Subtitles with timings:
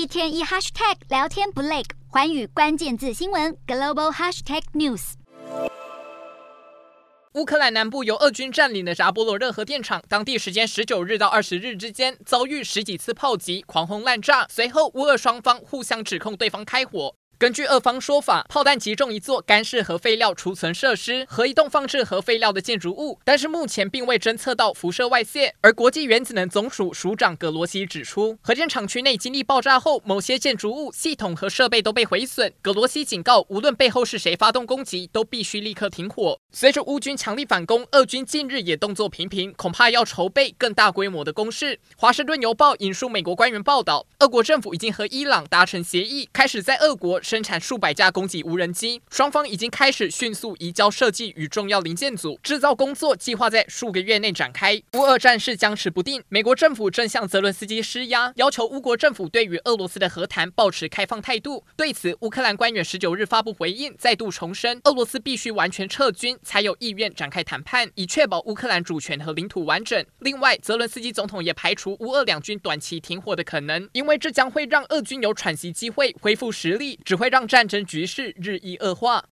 [0.00, 5.12] 一天一 hashtag 聊天不累，环宇关键字新闻 global hashtag news。
[7.34, 17.14] 乌克兰南部由俄军占领的扎波罗热核电厂，当地时间十九日到二十日之间遭遇十几次炮击、狂轰滥炸，随后乌俄双方互相指控对方开火。
[17.40, 25.54] 根据俄方说法，炮弹击中一座干式核废料储存设施和一栋放置核废料的建筑物，但是目前并未侦测到辐射外泄。
[25.62, 32.52] 而国际原子能总署署长葛罗西指出，核电厂区内经历爆炸后，某些建筑物、系统和设备都被毁损。
[32.60, 36.38] 葛罗西警告，无论背后是谁发动攻击，都必须立刻停火。
[36.52, 41.80] 随着乌军强力反攻，俄军近日也动作频频，恐怕要筹备更大规模的攻势。
[41.96, 47.18] 华盛顿邮报引述美国官员报道，俄国政府已经和伊朗达成协议，开始在俄国。
[47.30, 54.82] 生产数百架攻击无人机，双方已经开始迅速移交设计与重要零件组，制造工作计划在数个月内展开。
[54.94, 61.64] 乌俄战事僵持不定，美国政府正向泽伦斯基施压，要求乌国政府对于俄罗斯的和谈保持开放态度。
[61.76, 70.04] 对此，乌克兰官员十九日发布回应，再度重申俄罗斯必须完全撤军，才有意愿展开谈判，以确保乌克兰主权和领土完整。
[70.18, 76.98] 另外，泽伦斯基总统也排除乌俄两军短期停火的可能，因为这将会让俄军有喘息机会，恢复实力。
[77.04, 79.22] 只会让战争局势日益恶化。